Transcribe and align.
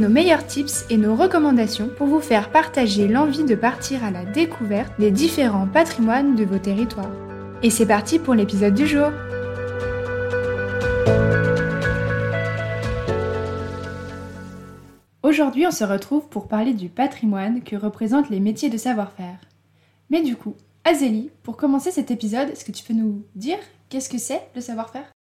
nos 0.00 0.08
meilleurs 0.08 0.46
tips 0.46 0.86
et 0.88 0.96
nos 0.96 1.14
recommandations 1.14 1.90
pour 1.94 2.06
vous 2.06 2.20
faire 2.20 2.50
partager 2.50 3.06
l'envie 3.06 3.44
de 3.44 3.54
partir 3.54 4.02
à 4.02 4.10
la 4.10 4.24
découverte 4.24 4.98
des 4.98 5.10
différents 5.10 5.66
patrimoines 5.66 6.36
de 6.36 6.44
vos 6.44 6.58
territoires. 6.58 7.12
Et 7.62 7.68
c'est 7.68 7.86
parti 7.86 8.18
pour 8.18 8.32
l'épisode 8.34 8.74
du 8.74 8.86
jour 8.86 9.10
Aujourd'hui, 15.22 15.66
on 15.66 15.70
se 15.70 15.84
retrouve 15.84 16.28
pour 16.28 16.48
parler 16.48 16.72
du 16.72 16.88
patrimoine 16.88 17.62
que 17.62 17.76
représentent 17.76 18.30
les 18.30 18.40
métiers 18.40 18.70
de 18.70 18.78
savoir-faire. 18.78 19.38
Mais 20.08 20.22
du 20.22 20.34
coup, 20.34 20.54
Azélie, 20.84 21.30
pour 21.42 21.58
commencer 21.58 21.90
cet 21.90 22.10
épisode, 22.10 22.48
est-ce 22.48 22.64
que 22.64 22.72
tu 22.72 22.82
peux 22.82 22.94
nous 22.94 23.22
dire 23.34 23.58
qu'est-ce 23.90 24.08
que 24.08 24.18
c'est 24.18 24.40
le 24.54 24.62
savoir-faire? 24.62 25.12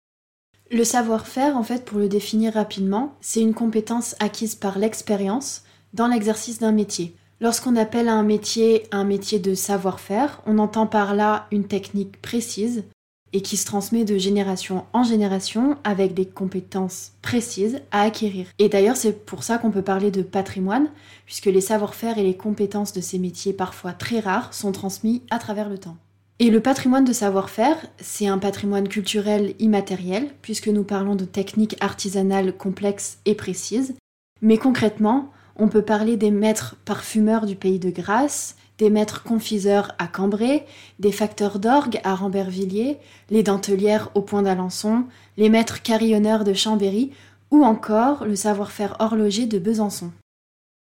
Le 0.71 0.83
savoir-faire, 0.83 1.57
en 1.57 1.63
fait, 1.63 1.83
pour 1.83 1.97
le 1.97 2.07
définir 2.07 2.53
rapidement, 2.53 3.15
c'est 3.21 3.41
une 3.41 3.53
compétence 3.53 4.15
acquise 4.19 4.55
par 4.55 4.77
l'expérience 4.77 5.63
dans 5.93 6.07
l'exercice 6.07 6.59
d'un 6.59 6.71
métier. 6.71 7.15
Lorsqu'on 7.41 7.75
appelle 7.75 8.09
un 8.09 8.23
métier 8.23 8.83
un 8.91 9.05
métier 9.05 9.39
de 9.39 9.55
savoir-faire, 9.55 10.41
on 10.45 10.59
entend 10.59 10.85
par 10.85 11.15
là 11.15 11.47
une 11.51 11.65
technique 11.65 12.21
précise 12.21 12.83
et 13.31 13.41
qui 13.41 13.57
se 13.57 13.65
transmet 13.65 14.05
de 14.05 14.17
génération 14.17 14.85
en 14.91 15.03
génération 15.03 15.77
avec 15.83 16.13
des 16.13 16.25
compétences 16.25 17.13
précises 17.21 17.81
à 17.91 18.01
acquérir. 18.01 18.47
Et 18.57 18.69
d'ailleurs, 18.69 18.97
c'est 18.97 19.25
pour 19.25 19.43
ça 19.43 19.57
qu'on 19.57 19.71
peut 19.71 19.83
parler 19.83 20.11
de 20.11 20.21
patrimoine, 20.21 20.89
puisque 21.25 21.45
les 21.45 21.61
savoir-faire 21.61 22.17
et 22.17 22.23
les 22.23 22.35
compétences 22.35 22.93
de 22.93 23.01
ces 23.01 23.19
métiers 23.19 23.53
parfois 23.53 23.93
très 23.93 24.19
rares 24.19 24.53
sont 24.53 24.71
transmis 24.71 25.23
à 25.29 25.39
travers 25.39 25.69
le 25.69 25.77
temps. 25.77 25.97
Et 26.41 26.49
le 26.49 26.61
patrimoine 26.61 27.03
de 27.03 27.11
savoir-faire, 27.11 27.75
c'est 27.99 28.27
un 28.27 28.37
patrimoine 28.37 28.87
culturel 28.87 29.55
immatériel, 29.59 30.29
puisque 30.41 30.69
nous 30.69 30.85
parlons 30.85 31.17
de 31.17 31.25
techniques 31.25 31.75
artisanales 31.81 32.55
complexes 32.55 33.19
et 33.25 33.35
précises. 33.35 33.95
Mais 34.41 34.57
concrètement, 34.57 35.31
on 35.57 35.67
peut 35.67 35.81
parler 35.81 36.15
des 36.15 36.31
maîtres 36.31 36.77
parfumeurs 36.85 37.45
du 37.45 37.57
pays 37.57 37.77
de 37.77 37.89
Grasse, 37.89 38.55
des 38.77 38.89
maîtres 38.89 39.23
confiseurs 39.23 39.91
à 39.99 40.07
Cambrai, 40.07 40.65
des 40.99 41.11
facteurs 41.11 41.59
d'orgue 41.59 41.99
à 42.05 42.15
Rambervilliers, 42.15 42.97
les 43.29 43.43
dentelières 43.43 44.09
au 44.15 44.21
Point 44.21 44.43
d'Alençon, 44.43 45.03
les 45.35 45.49
maîtres 45.49 45.81
carillonneurs 45.81 46.45
de 46.45 46.53
Chambéry, 46.53 47.11
ou 47.51 47.65
encore 47.65 48.23
le 48.23 48.37
savoir-faire 48.37 48.95
horloger 48.99 49.45
de 49.45 49.59
Besançon. 49.59 50.13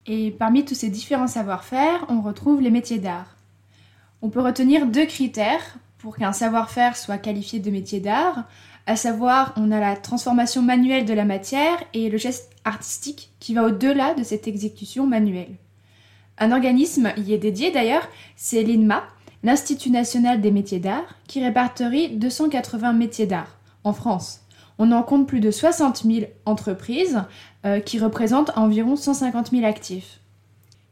Et 0.04 0.32
parmi 0.32 0.66
tous 0.66 0.74
ces 0.74 0.90
différents 0.90 1.26
savoir-faire, 1.26 2.04
on 2.10 2.20
retrouve 2.20 2.60
les 2.60 2.70
métiers 2.70 2.98
d'art. 2.98 3.35
On 4.22 4.30
peut 4.30 4.40
retenir 4.40 4.86
deux 4.86 5.06
critères 5.06 5.78
pour 5.98 6.16
qu'un 6.16 6.32
savoir-faire 6.32 6.96
soit 6.96 7.18
qualifié 7.18 7.58
de 7.58 7.70
métier 7.70 8.00
d'art, 8.00 8.44
à 8.86 8.96
savoir 8.96 9.52
on 9.56 9.70
a 9.72 9.80
la 9.80 9.96
transformation 9.96 10.62
manuelle 10.62 11.04
de 11.04 11.14
la 11.14 11.24
matière 11.24 11.82
et 11.92 12.08
le 12.08 12.18
geste 12.18 12.52
artistique 12.64 13.30
qui 13.40 13.54
va 13.54 13.64
au-delà 13.64 14.14
de 14.14 14.22
cette 14.22 14.48
exécution 14.48 15.06
manuelle. 15.06 15.56
Un 16.38 16.52
organisme 16.52 17.12
y 17.16 17.32
est 17.32 17.38
dédié 17.38 17.70
d'ailleurs, 17.70 18.08
c'est 18.36 18.62
l'INMA, 18.62 19.04
l'Institut 19.42 19.90
national 19.90 20.40
des 20.40 20.50
métiers 20.50 20.80
d'art, 20.80 21.14
qui 21.26 21.42
répertorie 21.44 22.16
280 22.16 22.92
métiers 22.92 23.26
d'art 23.26 23.58
en 23.84 23.92
France. 23.92 24.40
On 24.78 24.92
en 24.92 25.02
compte 25.02 25.26
plus 25.26 25.40
de 25.40 25.50
60 25.50 26.02
000 26.04 26.26
entreprises 26.44 27.22
euh, 27.64 27.80
qui 27.80 27.98
représentent 27.98 28.56
environ 28.56 28.96
150 28.96 29.50
000 29.50 29.64
actifs. 29.64 30.20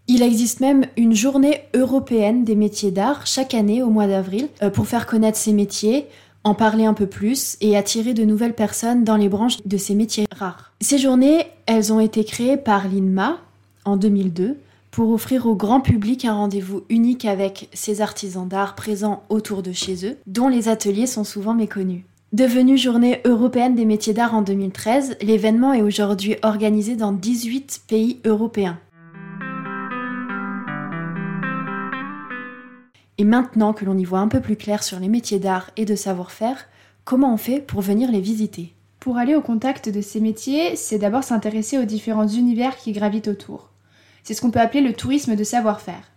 Il 0.07 0.21
existe 0.21 0.61
même 0.61 0.85
une 0.99 1.15
journée 1.15 1.63
européenne 1.73 2.45
des 2.45 2.57
métiers 2.57 2.91
d'art 2.91 3.27
chaque 3.27 3.55
année 3.55 3.83
au 3.83 3.89
mois 3.89 4.07
d'avril 4.07 4.49
euh, 4.63 4.69
pour 4.69 4.87
faire 4.87 5.07
connaître 5.07 5.39
ces 5.39 5.55
métiers, 5.55 6.07
en 6.45 6.55
parler 6.55 6.85
un 6.85 6.93
peu 6.93 7.07
plus 7.07 7.57
et 7.63 7.75
attirer 7.75 8.13
de 8.13 8.25
nouvelles 8.25 8.55
personnes 8.55 9.03
dans 9.03 9.17
les 9.17 9.31
branches 9.31 9.57
de 9.65 9.77
ces 9.79 9.95
métiers 9.95 10.27
rares. 10.31 10.73
Ces 10.83 10.99
journées, 10.99 11.47
elles 11.65 11.91
ont 11.91 12.01
été 12.01 12.23
créées 12.25 12.59
par 12.59 12.87
l'INMA 12.87 13.39
en 13.87 13.97
2002 13.97 14.59
pour 14.91 15.11
offrir 15.11 15.47
au 15.47 15.55
grand 15.55 15.81
public 15.81 16.27
un 16.27 16.35
rendez-vous 16.35 16.85
unique 16.91 17.25
avec 17.25 17.71
ces 17.73 18.03
artisans 18.03 18.47
d'art 18.47 18.75
présents 18.75 19.23
autour 19.31 19.63
de 19.63 19.73
chez 19.73 20.07
eux, 20.07 20.19
dont 20.27 20.49
les 20.49 20.69
ateliers 20.69 21.07
sont 21.07 21.25
souvent 21.25 21.55
méconnus. 21.55 22.03
Devenue 22.35 22.77
journée 22.77 23.21
européenne 23.25 23.75
des 23.75 23.87
métiers 23.87 24.13
d'art 24.13 24.35
en 24.35 24.43
2013, 24.43 25.17
l'événement 25.23 25.73
est 25.73 25.83
aujourd'hui 25.83 26.37
organisé 26.43 26.95
dans 26.95 27.13
18 27.13 27.85
pays 27.89 28.21
européens. 28.27 28.79
Et 33.17 33.25
maintenant 33.25 33.73
que 33.73 33.85
l'on 33.85 33.97
y 33.97 34.05
voit 34.05 34.19
un 34.19 34.29
peu 34.29 34.41
plus 34.41 34.57
clair 34.57 34.83
sur 34.83 34.99
les 34.99 35.09
métiers 35.09 35.39
d'art 35.39 35.71
et 35.77 35.85
de 35.85 35.95
savoir-faire, 35.95 36.67
comment 37.05 37.33
on 37.33 37.37
fait 37.37 37.61
pour 37.61 37.81
venir 37.81 38.11
les 38.11 38.21
visiter? 38.21 38.75
Pour 38.99 39.19
aller 39.19 39.37
au 39.37 39.43
contact 39.43 39.89
de 39.89 40.01
ces 40.01 40.19
métiers, 40.19 40.77
c'est 40.77 40.99
d'abord 40.99 41.23
s'intéresser 41.23 41.79
aux 41.79 41.85
différents 41.85 42.27
univers 42.27 42.77
qui 42.77 42.93
gravitent 42.93 43.29
autour. 43.29 43.71
C'est 44.25 44.35
ce 44.35 44.41
qu'on 44.41 44.51
peut 44.51 44.61
appeler 44.61 44.81
le 44.81 44.95
tourisme 44.95 45.37
de 45.37 45.45
savoir-faire. 45.45 46.11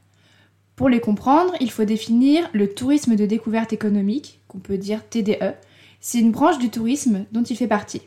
Pour 0.76 0.90
les 0.90 1.02
comprendre, 1.02 1.54
il 1.60 1.70
faut 1.70 1.86
définir 1.86 2.50
le 2.54 2.74
tourisme 2.74 3.16
de 3.16 3.26
découverte 3.26 3.74
économique, 3.74 4.40
qu'on 4.48 4.60
peut 4.60 4.78
dire 4.78 5.08
TDE. 5.08 5.56
C'est 6.00 6.20
une 6.20 6.32
branche 6.32 6.60
du 6.60 6.70
tourisme 6.70 7.26
dont 7.32 7.44
il 7.44 7.58
fait 7.58 7.68
partie. 7.68 8.04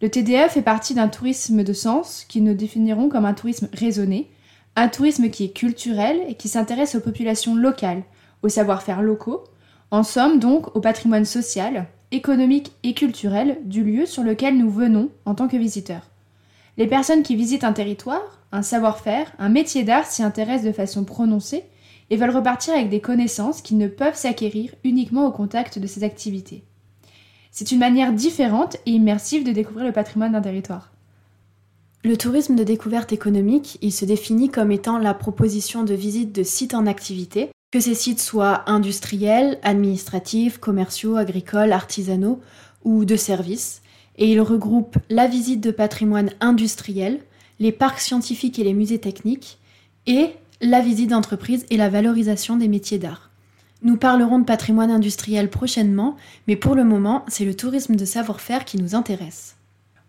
Le 0.00 0.08
TDE 0.08 0.50
fait 0.50 0.62
partie 0.62 0.94
d'un 0.94 1.08
tourisme 1.08 1.64
de 1.64 1.72
sens 1.72 2.24
qui 2.28 2.40
nous 2.40 2.54
définirons 2.54 3.08
comme 3.08 3.24
un 3.24 3.34
tourisme 3.34 3.68
raisonné, 3.72 4.30
un 4.76 4.88
tourisme 4.88 5.30
qui 5.30 5.44
est 5.44 5.56
culturel 5.56 6.20
et 6.28 6.34
qui 6.34 6.48
s'intéresse 6.48 6.94
aux 6.94 7.00
populations 7.00 7.54
locales, 7.54 8.02
aux 8.44 8.48
savoir-faire 8.50 9.02
locaux, 9.02 9.42
en 9.90 10.02
somme 10.02 10.38
donc 10.38 10.76
au 10.76 10.80
patrimoine 10.80 11.24
social, 11.24 11.86
économique 12.10 12.72
et 12.82 12.94
culturel 12.94 13.58
du 13.64 13.82
lieu 13.82 14.06
sur 14.06 14.22
lequel 14.22 14.58
nous 14.58 14.70
venons 14.70 15.08
en 15.24 15.34
tant 15.34 15.48
que 15.48 15.56
visiteurs. 15.56 16.10
Les 16.76 16.86
personnes 16.86 17.22
qui 17.22 17.36
visitent 17.36 17.64
un 17.64 17.72
territoire, 17.72 18.42
un 18.52 18.62
savoir-faire, 18.62 19.32
un 19.38 19.48
métier 19.48 19.82
d'art 19.82 20.06
s'y 20.06 20.22
intéressent 20.22 20.66
de 20.66 20.72
façon 20.72 21.04
prononcée 21.04 21.64
et 22.10 22.16
veulent 22.16 22.36
repartir 22.36 22.74
avec 22.74 22.90
des 22.90 23.00
connaissances 23.00 23.62
qui 23.62 23.74
ne 23.74 23.88
peuvent 23.88 24.16
s'acquérir 24.16 24.74
uniquement 24.84 25.26
au 25.26 25.32
contact 25.32 25.78
de 25.78 25.86
ces 25.86 26.04
activités. 26.04 26.64
C'est 27.50 27.72
une 27.72 27.78
manière 27.78 28.12
différente 28.12 28.76
et 28.84 28.90
immersive 28.90 29.44
de 29.44 29.52
découvrir 29.52 29.86
le 29.86 29.92
patrimoine 29.92 30.32
d'un 30.32 30.42
territoire. 30.42 30.92
Le 32.02 32.18
tourisme 32.18 32.56
de 32.56 32.64
découverte 32.64 33.12
économique, 33.12 33.78
il 33.80 33.92
se 33.92 34.04
définit 34.04 34.50
comme 34.50 34.70
étant 34.70 34.98
la 34.98 35.14
proposition 35.14 35.84
de 35.84 35.94
visite 35.94 36.34
de 36.34 36.42
sites 36.42 36.74
en 36.74 36.86
activité 36.86 37.50
que 37.74 37.80
ces 37.80 37.96
sites 37.96 38.20
soient 38.20 38.62
industriels, 38.70 39.58
administratifs, 39.64 40.58
commerciaux, 40.58 41.16
agricoles, 41.16 41.72
artisanaux 41.72 42.40
ou 42.84 43.04
de 43.04 43.16
services, 43.16 43.82
et 44.16 44.30
il 44.30 44.40
regroupe 44.40 44.96
la 45.10 45.26
visite 45.26 45.60
de 45.60 45.72
patrimoine 45.72 46.30
industriel, 46.40 47.18
les 47.58 47.72
parcs 47.72 47.98
scientifiques 47.98 48.60
et 48.60 48.62
les 48.62 48.74
musées 48.74 49.00
techniques, 49.00 49.58
et 50.06 50.30
la 50.60 50.82
visite 50.82 51.10
d'entreprise 51.10 51.66
et 51.68 51.76
la 51.76 51.88
valorisation 51.88 52.56
des 52.56 52.68
métiers 52.68 53.00
d'art. 53.00 53.30
Nous 53.82 53.96
parlerons 53.96 54.38
de 54.38 54.44
patrimoine 54.44 54.92
industriel 54.92 55.50
prochainement, 55.50 56.14
mais 56.46 56.54
pour 56.54 56.76
le 56.76 56.84
moment, 56.84 57.24
c'est 57.26 57.44
le 57.44 57.56
tourisme 57.56 57.96
de 57.96 58.04
savoir-faire 58.04 58.64
qui 58.64 58.80
nous 58.80 58.94
intéresse. 58.94 59.56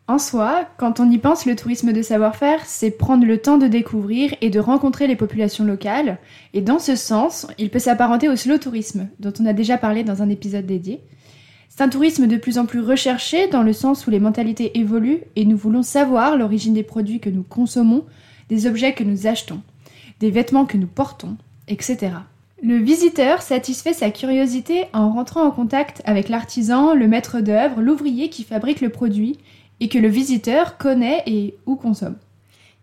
En 0.08 0.20
soi, 0.20 0.68
quand 0.78 1.00
on 1.00 1.10
y 1.10 1.18
pense, 1.18 1.48
le 1.48 1.56
tourisme 1.56 1.92
de 1.92 2.04
savoir-faire, 2.04 2.64
c'est 2.66 2.92
prendre 2.92 3.26
le 3.26 3.40
temps 3.40 3.58
de 3.58 3.68
découvrir 3.68 4.36
et 4.40 4.52
de 4.52 4.60
rencontrer 4.60 5.08
les 5.08 5.16
populations 5.16 5.64
locales. 5.64 6.20
Et 6.54 6.62
dans 6.62 6.78
ce 6.78 6.96
sens, 6.96 7.48
il 7.58 7.72
peut 7.72 7.80
s'apparenter 7.80 8.30
au 8.30 8.36
slow 8.36 8.60
tourisme, 8.60 9.08
dont 9.20 9.34
on 9.40 9.48
a 9.48 9.54
déjà 9.54 9.80
parlé 9.80 10.04
dans 10.04 10.22
un 10.22 10.30
épisode 10.30 10.68
dédié. 10.68 11.02
C'est 11.70 11.82
un 11.82 11.90
tourisme 11.90 12.28
de 12.28 12.38
plus 12.38 12.60
en 12.60 12.68
plus 12.68 12.82
recherché 12.82 13.48
dans 13.48 13.64
le 13.64 13.74
sens 13.74 14.06
où 14.06 14.12
les 14.12 14.20
mentalités 14.20 14.78
évoluent 14.78 15.22
et 15.36 15.44
nous 15.44 15.58
voulons 15.58 15.82
savoir 15.82 16.38
l'origine 16.38 16.76
des 16.76 16.84
produits 16.84 17.20
que 17.20 17.32
nous 17.32 17.44
consommons, 17.44 18.06
des 18.48 18.68
objets 18.68 18.94
que 18.94 19.04
nous 19.04 19.26
achetons, 19.26 19.62
des 20.20 20.30
vêtements 20.30 20.66
que 20.66 20.78
nous 20.78 20.88
portons, 20.88 21.36
etc. 21.68 22.12
Le 22.62 22.78
visiteur 22.78 23.42
satisfait 23.42 23.94
sa 23.94 24.12
curiosité 24.12 24.86
en 24.94 25.12
rentrant 25.12 25.44
en 25.44 25.52
contact 25.52 26.04
avec 26.06 26.30
l'artisan, 26.30 26.94
le 26.94 27.08
maître 27.08 27.42
d'œuvre, 27.42 27.82
l'ouvrier 27.82 28.30
qui 28.30 28.44
fabrique 28.44 28.82
le 28.82 28.90
produit 28.90 29.40
et 29.80 29.90
que 29.90 29.98
le 29.98 30.08
visiteur 30.08 30.78
connaît 30.78 31.24
et 31.26 31.56
ou 31.66 31.76
consomme. 31.76 32.18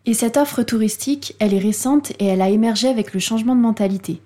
Et 0.04 0.14
cette 0.14 0.36
offre 0.36 0.62
touristique, 0.62 1.36
elle 1.38 1.54
est 1.54 1.58
récente 1.58 2.12
et 2.18 2.26
elle 2.26 2.42
a 2.42 2.50
émergé 2.50 2.88
avec 2.88 3.14
le 3.14 3.20
changement 3.20 3.54
de 3.54 3.60
mentalité. 3.60 4.20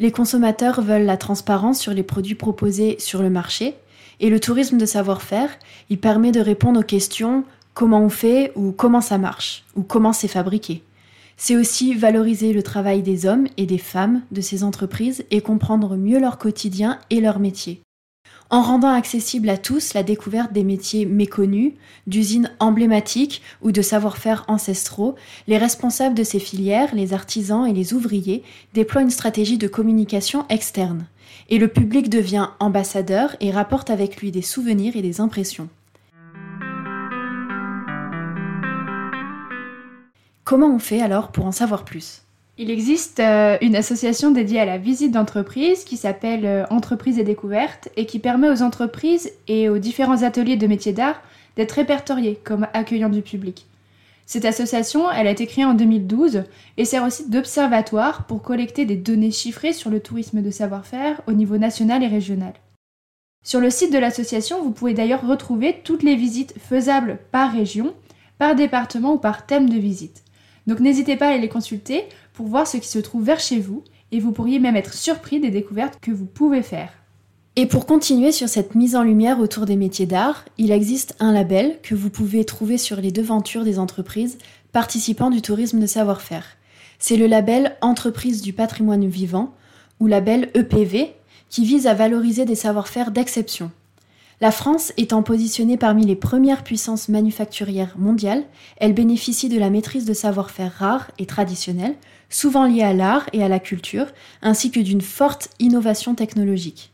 Les 0.00 0.10
consommateurs 0.10 0.80
veulent 0.80 1.04
la 1.04 1.16
transparence 1.16 1.78
sur 1.78 1.92
les 1.92 2.02
produits 2.02 2.34
proposés 2.34 2.96
sur 2.98 3.22
le 3.22 3.30
marché, 3.30 3.76
et 4.18 4.28
le 4.28 4.40
tourisme 4.40 4.76
de 4.76 4.86
savoir-faire, 4.86 5.50
il 5.88 5.98
permet 5.98 6.32
de 6.32 6.40
répondre 6.40 6.80
aux 6.80 6.84
questions 6.84 7.44
comment 7.74 8.02
on 8.02 8.08
fait? 8.08 8.52
ou 8.54 8.72
comment 8.72 9.00
ça 9.00 9.18
marche? 9.18 9.64
ou 9.76 9.82
comment 9.82 10.12
c'est 10.12 10.28
fabriqué. 10.28 10.82
C'est 11.36 11.56
aussi 11.56 11.94
valoriser 11.94 12.52
le 12.52 12.62
travail 12.62 13.02
des 13.02 13.24
hommes 13.24 13.46
et 13.56 13.64
des 13.64 13.78
femmes 13.78 14.22
de 14.30 14.42
ces 14.42 14.62
entreprises 14.62 15.24
et 15.30 15.40
comprendre 15.40 15.96
mieux 15.96 16.20
leur 16.20 16.36
quotidien 16.36 16.98
et 17.08 17.20
leur 17.20 17.38
métier. 17.38 17.80
En 18.52 18.62
rendant 18.62 18.92
accessible 18.92 19.48
à 19.48 19.56
tous 19.56 19.94
la 19.94 20.02
découverte 20.02 20.52
des 20.52 20.64
métiers 20.64 21.06
méconnus, 21.06 21.74
d'usines 22.08 22.50
emblématiques 22.58 23.42
ou 23.62 23.70
de 23.70 23.80
savoir-faire 23.80 24.44
ancestraux, 24.48 25.14
les 25.46 25.56
responsables 25.56 26.16
de 26.16 26.24
ces 26.24 26.40
filières, 26.40 26.92
les 26.92 27.12
artisans 27.12 27.64
et 27.64 27.72
les 27.72 27.94
ouvriers 27.94 28.42
déploient 28.74 29.02
une 29.02 29.10
stratégie 29.10 29.56
de 29.56 29.68
communication 29.68 30.46
externe. 30.48 31.06
Et 31.48 31.58
le 31.58 31.68
public 31.68 32.08
devient 32.08 32.48
ambassadeur 32.58 33.36
et 33.38 33.52
rapporte 33.52 33.88
avec 33.88 34.16
lui 34.16 34.32
des 34.32 34.42
souvenirs 34.42 34.96
et 34.96 35.02
des 35.02 35.20
impressions. 35.20 35.68
Comment 40.42 40.74
on 40.74 40.80
fait 40.80 41.00
alors 41.00 41.30
pour 41.30 41.46
en 41.46 41.52
savoir 41.52 41.84
plus? 41.84 42.22
Il 42.62 42.70
existe 42.70 43.20
euh, 43.20 43.56
une 43.62 43.74
association 43.74 44.32
dédiée 44.32 44.60
à 44.60 44.66
la 44.66 44.76
visite 44.76 45.12
d'entreprise 45.12 45.82
qui 45.82 45.96
s'appelle 45.96 46.44
euh, 46.44 46.66
Entreprises 46.68 47.18
et 47.18 47.24
Découvertes 47.24 47.88
et 47.96 48.04
qui 48.04 48.18
permet 48.18 48.50
aux 48.50 48.60
entreprises 48.60 49.32
et 49.48 49.70
aux 49.70 49.78
différents 49.78 50.24
ateliers 50.24 50.58
de 50.58 50.66
métiers 50.66 50.92
d'art 50.92 51.22
d'être 51.56 51.72
répertoriés 51.72 52.38
comme 52.44 52.66
accueillants 52.74 53.08
du 53.08 53.22
public. 53.22 53.64
Cette 54.26 54.44
association, 54.44 55.10
elle 55.10 55.26
a 55.26 55.30
été 55.30 55.46
créée 55.46 55.64
en 55.64 55.72
2012 55.72 56.44
et 56.76 56.84
sert 56.84 57.02
aussi 57.02 57.30
d'observatoire 57.30 58.26
pour 58.26 58.42
collecter 58.42 58.84
des 58.84 58.96
données 58.96 59.30
chiffrées 59.30 59.72
sur 59.72 59.88
le 59.88 60.00
tourisme 60.00 60.42
de 60.42 60.50
savoir-faire 60.50 61.22
au 61.26 61.32
niveau 61.32 61.56
national 61.56 62.02
et 62.02 62.08
régional. 62.08 62.52
Sur 63.42 63.60
le 63.60 63.70
site 63.70 63.90
de 63.90 63.98
l'association, 63.98 64.62
vous 64.62 64.72
pouvez 64.72 64.92
d'ailleurs 64.92 65.26
retrouver 65.26 65.80
toutes 65.82 66.02
les 66.02 66.14
visites 66.14 66.54
faisables 66.58 67.20
par 67.32 67.52
région, 67.52 67.94
par 68.36 68.54
département 68.54 69.14
ou 69.14 69.18
par 69.18 69.46
thème 69.46 69.70
de 69.70 69.78
visite. 69.78 70.24
Donc 70.66 70.80
n'hésitez 70.80 71.16
pas 71.16 71.28
à 71.28 71.36
les 71.36 71.48
consulter 71.48 72.04
pour 72.40 72.48
voir 72.48 72.66
ce 72.66 72.78
qui 72.78 72.88
se 72.88 72.98
trouve 72.98 73.22
vers 73.22 73.38
chez 73.38 73.60
vous 73.60 73.84
et 74.12 74.18
vous 74.18 74.32
pourriez 74.32 74.58
même 74.60 74.74
être 74.74 74.94
surpris 74.94 75.40
des 75.40 75.50
découvertes 75.50 75.98
que 76.00 76.10
vous 76.10 76.24
pouvez 76.24 76.62
faire. 76.62 76.90
Et 77.54 77.66
pour 77.66 77.84
continuer 77.84 78.32
sur 78.32 78.48
cette 78.48 78.74
mise 78.74 78.96
en 78.96 79.02
lumière 79.02 79.40
autour 79.40 79.66
des 79.66 79.76
métiers 79.76 80.06
d'art, 80.06 80.46
il 80.56 80.72
existe 80.72 81.14
un 81.20 81.32
label 81.32 81.78
que 81.82 81.94
vous 81.94 82.08
pouvez 82.08 82.46
trouver 82.46 82.78
sur 82.78 82.96
les 82.98 83.12
devantures 83.12 83.62
des 83.62 83.78
entreprises 83.78 84.38
participant 84.72 85.28
du 85.28 85.42
tourisme 85.42 85.80
de 85.80 85.86
savoir-faire. 85.86 86.46
C'est 86.98 87.18
le 87.18 87.26
label 87.26 87.76
Entreprise 87.82 88.40
du 88.40 88.54
patrimoine 88.54 89.06
vivant 89.06 89.52
ou 90.00 90.06
label 90.06 90.50
EPV 90.54 91.12
qui 91.50 91.66
vise 91.66 91.86
à 91.86 91.92
valoriser 91.92 92.46
des 92.46 92.54
savoir-faire 92.54 93.10
d'exception. 93.10 93.70
La 94.42 94.50
France 94.50 94.94
étant 94.96 95.22
positionnée 95.22 95.76
parmi 95.76 96.06
les 96.06 96.16
premières 96.16 96.64
puissances 96.64 97.10
manufacturières 97.10 97.98
mondiales, 97.98 98.44
elle 98.78 98.94
bénéficie 98.94 99.50
de 99.50 99.58
la 99.58 99.68
maîtrise 99.68 100.06
de 100.06 100.14
savoir-faire 100.14 100.72
rares 100.72 101.10
et 101.18 101.26
traditionnels, 101.26 101.94
souvent 102.30 102.64
liés 102.64 102.82
à 102.82 102.94
l'art 102.94 103.26
et 103.34 103.42
à 103.42 103.48
la 103.48 103.58
culture, 103.58 104.06
ainsi 104.40 104.70
que 104.70 104.80
d'une 104.80 105.02
forte 105.02 105.50
innovation 105.58 106.14
technologique. 106.14 106.90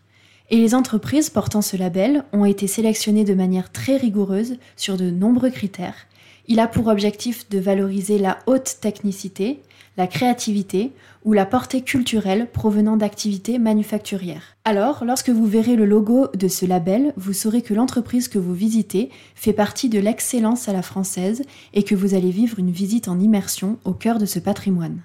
Et 0.51 0.57
les 0.57 0.75
entreprises 0.75 1.31
portant 1.31 1.63
ce 1.63 1.77
label 1.77 2.25
ont 2.33 2.45
été 2.45 2.67
sélectionnées 2.67 3.25
de 3.25 3.35
manière 3.35 3.71
très 3.71 3.97
rigoureuse 3.97 4.59
sur 4.77 4.97
de 4.97 5.11
nombreux 5.11 5.51
critères. 5.51 6.09
Il 6.49 6.59
a 6.59 6.67
pour 6.67 6.89
objectif 6.89 7.49
de 7.49 7.61
valoriser 7.61 8.19
la 8.19 8.39
haute 8.47 8.79
technicité, 8.81 9.61
la 9.97 10.07
créativité 10.07 10.93
ou 11.25 11.33
la 11.33 11.47
portée 11.47 11.83
culturelle 11.83 12.49
provenant 12.53 12.97
d'activités 12.97 13.59
manufacturières. 13.59 14.57
Alors, 14.65 15.05
lorsque 15.05 15.31
vous 15.31 15.47
verrez 15.47 15.77
le 15.77 15.87
logo 15.87 16.29
de 16.35 16.49
ce 16.49 16.67
label, 16.67 17.13
vous 17.17 17.33
saurez 17.33 17.63
que 17.63 17.75
l'entreprise 17.75 18.29
que 18.29 18.39
vous 18.39 18.55
visitez 18.55 19.11
fait 19.35 19.53
partie 19.53 19.89
de 19.89 19.99
l'excellence 19.99 20.69
à 20.69 20.73
la 20.73 20.83
française 20.83 21.43
et 21.73 21.83
que 21.83 21.95
vous 21.95 22.15
allez 22.15 22.31
vivre 22.31 22.59
une 22.59 22.71
visite 22.71 23.09
en 23.09 23.19
immersion 23.19 23.79
au 23.85 23.93
cœur 23.93 24.19
de 24.19 24.27
ce 24.27 24.39
patrimoine. 24.39 25.01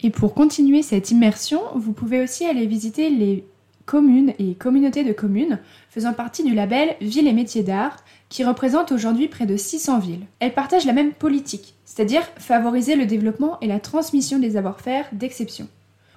Et 0.00 0.10
pour 0.10 0.34
continuer 0.34 0.82
cette 0.82 1.10
immersion, 1.10 1.60
vous 1.74 1.92
pouvez 1.92 2.22
aussi 2.22 2.44
aller 2.44 2.66
visiter 2.66 3.10
les 3.10 3.44
communes 3.86 4.32
et 4.38 4.54
communautés 4.54 5.04
de 5.04 5.12
communes 5.12 5.58
faisant 5.90 6.12
partie 6.12 6.42
du 6.42 6.54
label 6.54 6.96
Ville 7.00 7.28
et 7.28 7.32
métiers 7.32 7.62
d'art 7.62 7.96
qui 8.34 8.42
représente 8.42 8.90
aujourd'hui 8.90 9.28
près 9.28 9.46
de 9.46 9.56
600 9.56 10.00
villes. 10.00 10.26
Elles 10.40 10.54
partagent 10.54 10.86
la 10.86 10.92
même 10.92 11.12
politique, 11.12 11.74
c'est-à-dire 11.84 12.24
favoriser 12.36 12.96
le 12.96 13.06
développement 13.06 13.60
et 13.60 13.68
la 13.68 13.78
transmission 13.78 14.40
des 14.40 14.50
savoir-faire 14.50 15.06
d'exception. 15.12 15.68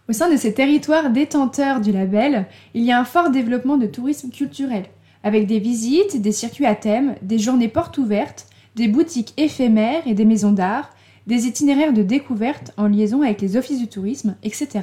Au 0.09 0.13
sein 0.13 0.27
de 0.27 0.35
ces 0.35 0.51
territoires 0.51 1.11
détenteurs 1.11 1.79
du 1.79 1.91
label, 1.91 2.47
il 2.73 2.83
y 2.83 2.91
a 2.91 2.99
un 2.99 3.05
fort 3.05 3.29
développement 3.29 3.77
de 3.77 3.85
tourisme 3.85 4.31
culturel, 4.31 4.85
avec 5.23 5.45
des 5.45 5.59
visites, 5.59 6.19
des 6.19 6.31
circuits 6.31 6.65
à 6.65 6.73
thème, 6.73 7.13
des 7.21 7.37
journées 7.37 7.67
portes 7.67 7.99
ouvertes, 7.99 8.47
des 8.75 8.87
boutiques 8.87 9.35
éphémères 9.37 10.07
et 10.07 10.15
des 10.15 10.25
maisons 10.25 10.53
d'art, 10.53 10.89
des 11.27 11.45
itinéraires 11.45 11.93
de 11.93 12.01
découverte 12.01 12.73
en 12.77 12.87
liaison 12.87 13.21
avec 13.21 13.41
les 13.41 13.57
offices 13.57 13.79
du 13.79 13.89
tourisme, 13.89 14.37
etc. 14.41 14.79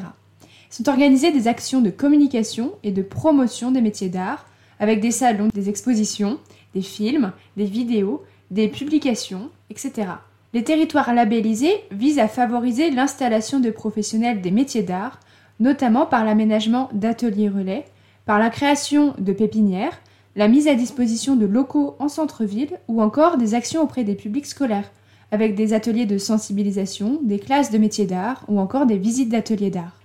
Sont 0.70 0.88
organisées 0.88 1.32
des 1.32 1.48
actions 1.48 1.80
de 1.80 1.90
communication 1.90 2.74
et 2.84 2.92
de 2.92 3.02
promotion 3.02 3.72
des 3.72 3.80
métiers 3.80 4.08
d'art, 4.08 4.46
avec 4.78 5.00
des 5.00 5.10
salons, 5.10 5.48
des 5.52 5.68
expositions, 5.68 6.38
des 6.74 6.82
films, 6.82 7.32
des 7.56 7.64
vidéos, 7.64 8.22
des 8.50 8.68
publications, 8.68 9.50
etc. 9.70 10.08
Les 10.52 10.62
territoires 10.62 11.12
labellisés 11.12 11.80
visent 11.90 12.18
à 12.18 12.28
favoriser 12.28 12.90
l'installation 12.90 13.60
de 13.60 13.70
professionnels 13.70 14.40
des 14.40 14.50
métiers 14.50 14.82
d'art, 14.82 15.18
notamment 15.60 16.06
par 16.06 16.24
l'aménagement 16.24 16.88
d'ateliers 16.92 17.48
relais, 17.48 17.84
par 18.26 18.38
la 18.38 18.50
création 18.50 19.14
de 19.18 19.32
pépinières, 19.32 19.98
la 20.36 20.48
mise 20.48 20.68
à 20.68 20.74
disposition 20.74 21.36
de 21.36 21.46
locaux 21.46 21.96
en 21.98 22.08
centre-ville 22.08 22.78
ou 22.88 23.02
encore 23.02 23.36
des 23.36 23.54
actions 23.54 23.82
auprès 23.82 24.04
des 24.04 24.14
publics 24.14 24.46
scolaires, 24.46 24.90
avec 25.30 25.54
des 25.54 25.72
ateliers 25.72 26.06
de 26.06 26.18
sensibilisation, 26.18 27.18
des 27.22 27.38
classes 27.38 27.70
de 27.70 27.78
métiers 27.78 28.06
d'art 28.06 28.44
ou 28.48 28.60
encore 28.60 28.86
des 28.86 28.98
visites 28.98 29.30
d'ateliers 29.30 29.70
d'art. 29.70 30.03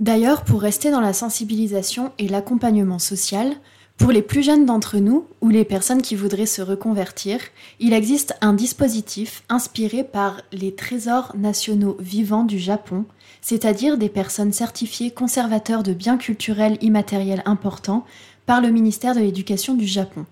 D'ailleurs, 0.00 0.44
pour 0.44 0.60
rester 0.62 0.90
dans 0.90 1.00
la 1.00 1.12
sensibilisation 1.12 2.12
et 2.18 2.28
l'accompagnement 2.28 3.00
social, 3.00 3.56
pour 3.96 4.12
les 4.12 4.22
plus 4.22 4.44
jeunes 4.44 4.64
d'entre 4.64 4.98
nous 4.98 5.26
ou 5.40 5.48
les 5.48 5.64
personnes 5.64 6.02
qui 6.02 6.14
voudraient 6.14 6.46
se 6.46 6.62
reconvertir, 6.62 7.40
il 7.80 7.92
existe 7.92 8.36
un 8.40 8.52
dispositif 8.52 9.42
inspiré 9.48 10.04
par 10.04 10.40
les 10.52 10.72
trésors 10.72 11.34
nationaux 11.36 11.96
vivants 11.98 12.44
du 12.44 12.60
Japon, 12.60 13.06
c'est-à-dire 13.40 13.98
des 13.98 14.08
personnes 14.08 14.52
certifiées 14.52 15.10
conservateurs 15.10 15.82
de 15.82 15.92
biens 15.92 16.16
culturels 16.16 16.78
immatériels 16.80 17.42
importants 17.44 18.06
par 18.46 18.60
le 18.60 18.70
ministère 18.70 19.16
de 19.16 19.20
l'Éducation 19.20 19.74
du 19.74 19.86
Japon. 19.86 20.26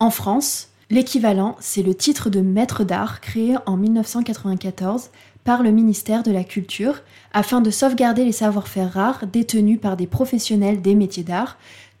En 0.00 0.10
France, 0.10 0.70
l'équivalent, 0.90 1.56
c'est 1.60 1.84
le 1.84 1.94
titre 1.94 2.28
de 2.28 2.40
maître 2.40 2.82
d'art 2.82 3.20
créé 3.20 3.54
en 3.66 3.76
1994 3.76 5.10
par 5.44 5.62
le 5.62 5.70
ministère 5.70 6.22
de 6.22 6.30
la 6.30 6.44
Culture 6.44 7.02
afin 7.32 7.60
de 7.60 7.70
sauvegarder 7.70 8.24
les 8.24 8.32
savoir-faire 8.32 8.92
rares 8.92 9.26
détenus 9.26 9.80
par 9.80 9.96
des 9.96 10.06
professionnels 10.06 10.82
des 10.82 10.94
métiers 10.94 11.22
d'art, 11.22 11.58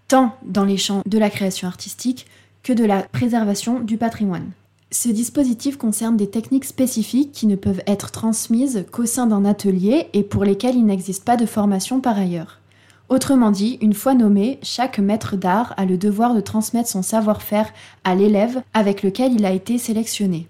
tant 0.08 0.34
dans 0.44 0.64
les 0.64 0.76
champs 0.76 1.02
de 1.06 1.18
la 1.18 1.30
création 1.30 1.68
artistique 1.68 2.26
que 2.62 2.72
de 2.72 2.84
la 2.84 3.02
préservation 3.02 3.80
du 3.80 3.96
patrimoine. 3.96 4.50
Ce 4.92 5.08
dispositif 5.08 5.76
concerne 5.76 6.16
des 6.16 6.28
techniques 6.28 6.64
spécifiques 6.64 7.30
qui 7.30 7.46
ne 7.46 7.54
peuvent 7.54 7.82
être 7.86 8.10
transmises 8.10 8.84
qu'au 8.90 9.06
sein 9.06 9.26
d'un 9.26 9.44
atelier 9.44 10.08
et 10.12 10.24
pour 10.24 10.44
lesquelles 10.44 10.74
il 10.74 10.84
n'existe 10.84 11.24
pas 11.24 11.36
de 11.36 11.46
formation 11.46 12.00
par 12.00 12.18
ailleurs. 12.18 12.58
Autrement 13.08 13.50
dit, 13.50 13.78
une 13.80 13.94
fois 13.94 14.14
nommé, 14.14 14.58
chaque 14.62 14.98
maître 14.98 15.36
d'art 15.36 15.74
a 15.76 15.84
le 15.84 15.96
devoir 15.96 16.34
de 16.34 16.40
transmettre 16.40 16.88
son 16.88 17.02
savoir-faire 17.02 17.72
à 18.02 18.14
l'élève 18.14 18.62
avec 18.74 19.02
lequel 19.02 19.32
il 19.32 19.44
a 19.44 19.52
été 19.52 19.78
sélectionné. 19.78 20.48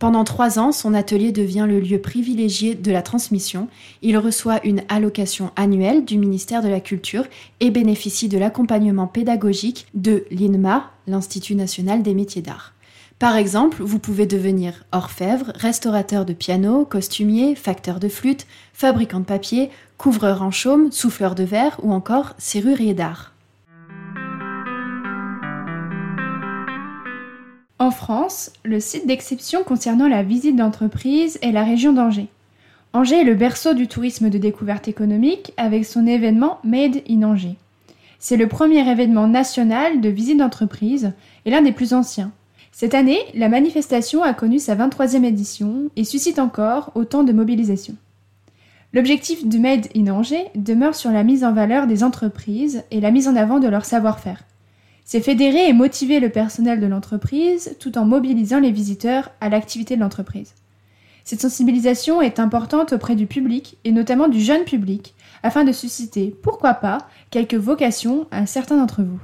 Pendant 0.00 0.24
trois 0.24 0.58
ans, 0.58 0.72
son 0.72 0.94
atelier 0.94 1.30
devient 1.30 1.66
le 1.68 1.78
lieu 1.78 2.00
privilégié 2.00 2.74
de 2.74 2.90
la 2.90 3.02
transmission. 3.02 3.68
Il 4.00 4.16
reçoit 4.16 4.64
une 4.66 4.82
allocation 4.88 5.50
annuelle 5.56 6.06
du 6.06 6.16
ministère 6.16 6.62
de 6.62 6.68
la 6.68 6.80
Culture 6.80 7.26
et 7.60 7.70
bénéficie 7.70 8.30
de 8.30 8.38
l'accompagnement 8.38 9.06
pédagogique 9.06 9.86
de 9.92 10.24
l'INMA, 10.30 10.90
l'Institut 11.06 11.54
national 11.54 12.02
des 12.02 12.14
métiers 12.14 12.40
d'art. 12.40 12.72
Par 13.18 13.36
exemple, 13.36 13.82
vous 13.82 13.98
pouvez 13.98 14.24
devenir 14.24 14.86
orfèvre, 14.90 15.52
restaurateur 15.54 16.24
de 16.24 16.32
piano, 16.32 16.86
costumier, 16.86 17.54
facteur 17.54 18.00
de 18.00 18.08
flûte, 18.08 18.46
fabricant 18.72 19.20
de 19.20 19.26
papier, 19.26 19.68
couvreur 19.98 20.40
en 20.40 20.50
chaume, 20.50 20.90
souffleur 20.92 21.34
de 21.34 21.44
verre 21.44 21.78
ou 21.82 21.92
encore 21.92 22.32
serrurier 22.38 22.94
d'art. 22.94 23.29
En 27.80 27.90
France, 27.90 28.52
le 28.62 28.78
site 28.78 29.06
d'exception 29.06 29.64
concernant 29.64 30.06
la 30.06 30.22
visite 30.22 30.54
d'entreprise 30.54 31.38
est 31.40 31.50
la 31.50 31.64
région 31.64 31.94
d'Angers. 31.94 32.28
Angers 32.92 33.22
est 33.22 33.24
le 33.24 33.34
berceau 33.34 33.72
du 33.72 33.88
tourisme 33.88 34.28
de 34.28 34.36
découverte 34.36 34.86
économique 34.86 35.54
avec 35.56 35.86
son 35.86 36.06
événement 36.06 36.58
Made 36.62 37.00
in 37.08 37.22
Angers. 37.22 37.56
C'est 38.18 38.36
le 38.36 38.48
premier 38.48 38.86
événement 38.86 39.28
national 39.28 40.02
de 40.02 40.10
visite 40.10 40.36
d'entreprise 40.36 41.12
et 41.46 41.50
l'un 41.50 41.62
des 41.62 41.72
plus 41.72 41.94
anciens. 41.94 42.32
Cette 42.70 42.92
année, 42.92 43.20
la 43.34 43.48
manifestation 43.48 44.22
a 44.22 44.34
connu 44.34 44.58
sa 44.58 44.76
23e 44.76 45.24
édition 45.24 45.84
et 45.96 46.04
suscite 46.04 46.38
encore 46.38 46.92
autant 46.94 47.24
de 47.24 47.32
mobilisation. 47.32 47.94
L'objectif 48.92 49.48
de 49.48 49.58
Made 49.58 49.86
in 49.96 50.08
Angers 50.08 50.48
demeure 50.54 50.94
sur 50.94 51.12
la 51.12 51.22
mise 51.22 51.44
en 51.44 51.54
valeur 51.54 51.86
des 51.86 52.04
entreprises 52.04 52.82
et 52.90 53.00
la 53.00 53.10
mise 53.10 53.26
en 53.26 53.36
avant 53.36 53.58
de 53.58 53.68
leur 53.68 53.86
savoir-faire. 53.86 54.44
C'est 55.12 55.22
fédérer 55.22 55.68
et 55.68 55.72
motiver 55.72 56.20
le 56.20 56.28
personnel 56.28 56.78
de 56.78 56.86
l'entreprise 56.86 57.74
tout 57.80 57.98
en 57.98 58.04
mobilisant 58.04 58.60
les 58.60 58.70
visiteurs 58.70 59.32
à 59.40 59.48
l'activité 59.48 59.96
de 59.96 60.00
l'entreprise. 60.00 60.54
Cette 61.24 61.40
sensibilisation 61.40 62.22
est 62.22 62.38
importante 62.38 62.92
auprès 62.92 63.16
du 63.16 63.26
public 63.26 63.76
et 63.82 63.90
notamment 63.90 64.28
du 64.28 64.40
jeune 64.40 64.62
public 64.62 65.16
afin 65.42 65.64
de 65.64 65.72
susciter, 65.72 66.32
pourquoi 66.44 66.74
pas, 66.74 67.08
quelques 67.32 67.56
vocations 67.56 68.28
à 68.30 68.46
certains 68.46 68.76
d'entre 68.76 69.02
vous. 69.02 69.18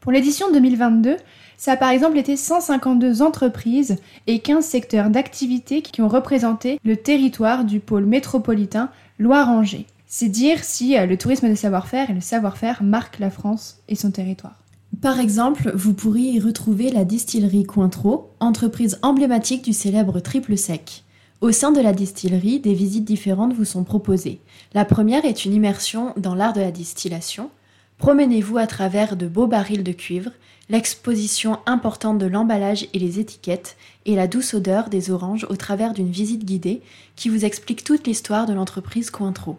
Pour 0.00 0.12
l'édition 0.12 0.50
2022, 0.50 1.18
ça 1.58 1.72
a 1.72 1.76
par 1.76 1.90
exemple 1.90 2.16
été 2.16 2.34
152 2.38 3.20
entreprises 3.20 3.96
et 4.28 4.38
15 4.38 4.64
secteurs 4.64 5.10
d'activité 5.10 5.82
qui 5.82 6.00
ont 6.00 6.08
représenté 6.08 6.80
le 6.84 6.96
territoire 6.96 7.66
du 7.66 7.80
pôle 7.80 8.06
métropolitain 8.06 8.88
Loire-Angers. 9.18 9.84
C'est 10.06 10.30
dire 10.30 10.64
si 10.64 10.96
euh, 10.96 11.04
le 11.04 11.18
tourisme 11.18 11.50
de 11.50 11.54
savoir-faire 11.54 12.08
et 12.08 12.14
le 12.14 12.22
savoir-faire 12.22 12.82
marquent 12.82 13.18
la 13.18 13.30
France 13.30 13.82
et 13.86 13.94
son 13.94 14.10
territoire. 14.10 14.59
Par 15.00 15.18
exemple, 15.18 15.72
vous 15.74 15.94
pourriez 15.94 16.32
y 16.32 16.40
retrouver 16.40 16.90
la 16.90 17.06
distillerie 17.06 17.64
Cointreau, 17.64 18.34
entreprise 18.38 18.98
emblématique 19.00 19.64
du 19.64 19.72
célèbre 19.72 20.20
triple 20.20 20.58
sec. 20.58 21.04
Au 21.40 21.52
sein 21.52 21.72
de 21.72 21.80
la 21.80 21.94
distillerie, 21.94 22.60
des 22.60 22.74
visites 22.74 23.06
différentes 23.06 23.54
vous 23.54 23.64
sont 23.64 23.82
proposées. 23.82 24.40
La 24.74 24.84
première 24.84 25.24
est 25.24 25.46
une 25.46 25.54
immersion 25.54 26.12
dans 26.18 26.34
l'art 26.34 26.52
de 26.52 26.60
la 26.60 26.70
distillation. 26.70 27.48
Promenez-vous 27.96 28.58
à 28.58 28.66
travers 28.66 29.16
de 29.16 29.26
beaux 29.26 29.46
barils 29.46 29.84
de 29.84 29.92
cuivre, 29.92 30.32
l'exposition 30.68 31.60
importante 31.64 32.18
de 32.18 32.26
l'emballage 32.26 32.86
et 32.92 32.98
les 32.98 33.18
étiquettes, 33.18 33.78
et 34.04 34.16
la 34.16 34.26
douce 34.26 34.52
odeur 34.52 34.90
des 34.90 35.10
oranges 35.10 35.46
au 35.48 35.56
travers 35.56 35.94
d'une 35.94 36.10
visite 36.10 36.44
guidée 36.44 36.82
qui 37.16 37.30
vous 37.30 37.46
explique 37.46 37.84
toute 37.84 38.06
l'histoire 38.06 38.44
de 38.44 38.52
l'entreprise 38.52 39.08
Cointreau. 39.08 39.56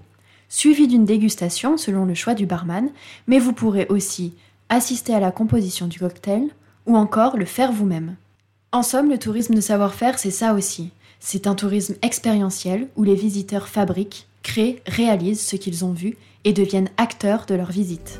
Suivi 0.49 0.87
d'une 0.87 1.05
dégustation 1.05 1.77
selon 1.77 2.05
le 2.05 2.13
choix 2.13 2.35
du 2.35 2.45
barman, 2.45 2.89
mais 3.25 3.39
vous 3.39 3.53
pourrez 3.53 3.87
aussi 3.87 4.33
assister 4.71 5.13
à 5.13 5.19
la 5.19 5.31
composition 5.31 5.85
du 5.85 5.99
cocktail 5.99 6.47
ou 6.87 6.97
encore 6.97 7.37
le 7.37 7.45
faire 7.45 7.71
vous-même. 7.71 8.15
En 8.71 8.81
somme, 8.81 9.09
le 9.09 9.19
tourisme 9.19 9.53
de 9.53 9.61
savoir-faire, 9.61 10.17
c'est 10.17 10.31
ça 10.31 10.53
aussi. 10.53 10.91
C'est 11.19 11.45
un 11.45 11.55
tourisme 11.55 11.95
expérientiel 12.01 12.87
où 12.95 13.03
les 13.03 13.13
visiteurs 13.13 13.67
fabriquent, 13.67 14.27
créent, 14.41 14.81
réalisent 14.87 15.45
ce 15.45 15.57
qu'ils 15.57 15.85
ont 15.85 15.91
vu 15.91 16.17
et 16.45 16.53
deviennent 16.53 16.89
acteurs 16.97 17.45
de 17.45 17.53
leur 17.53 17.69
visite. 17.69 18.19